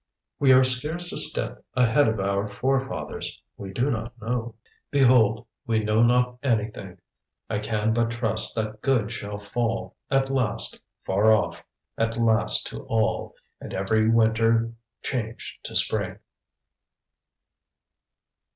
"_We 0.39 0.51
are 0.51 0.63
scarce 0.63 1.13
a 1.13 1.19
step 1.19 1.63
ahead 1.75 2.07
of 2.07 2.19
our 2.19 2.47
forefathers. 2.47 3.39
We 3.55 3.71
do 3.71 3.91
not 3.91 4.19
know. 4.19 4.55
_"Behold, 4.89 5.45
we 5.67 5.83
know 5.83 6.01
not 6.01 6.39
anything; 6.41 6.97
I 7.51 7.59
can 7.59 7.93
but 7.93 8.09
trust 8.09 8.55
that 8.55 8.81
good 8.81 9.11
shall 9.11 9.37
fall 9.37 9.95
At 10.09 10.31
last 10.31 10.81
far 11.05 11.31
off 11.31 11.63
at 11.99 12.17
last 12.17 12.65
to 12.69 12.81
all, 12.87 13.35
And 13.59 13.75
every 13.75 14.09
winter 14.09 14.71
change 15.03 15.59
to 15.61 15.75
spring." 15.75 16.17